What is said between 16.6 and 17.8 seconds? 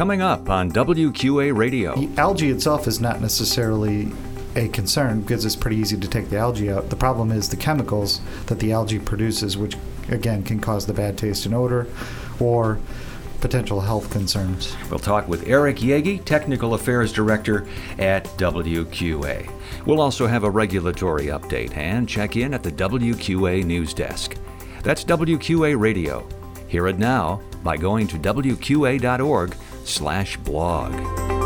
Affairs Director